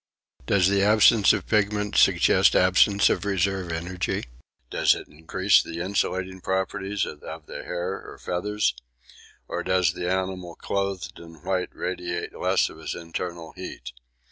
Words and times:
Does 0.47 0.67
the 0.67 0.81
absence 0.81 1.31
of 1.31 1.45
pigment 1.45 1.95
suggest 1.95 2.55
absence 2.55 3.07
of 3.11 3.23
reserve 3.23 3.71
energy? 3.71 4.23
Does 4.71 4.95
it 4.95 5.07
increase 5.07 5.61
the 5.61 5.79
insulating 5.79 6.41
properties 6.41 7.05
of 7.05 7.19
the 7.19 7.61
hair 7.63 8.01
or 8.03 8.17
feathers? 8.17 8.73
Or 9.47 9.61
does 9.61 9.93
the 9.93 10.09
animal 10.11 10.55
clothed 10.55 11.19
in 11.19 11.43
white 11.43 11.69
radiate 11.75 12.35
less 12.35 12.67
of 12.67 12.79
his 12.79 12.95
internal 12.95 13.51
heat? 13.51 13.91